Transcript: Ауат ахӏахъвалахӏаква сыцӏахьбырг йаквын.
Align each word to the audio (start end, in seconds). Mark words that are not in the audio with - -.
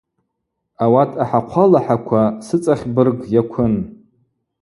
Ауат 0.83 1.11
ахӏахъвалахӏаква 1.23 2.21
сыцӏахьбырг 2.45 3.19
йаквын. 3.33 3.73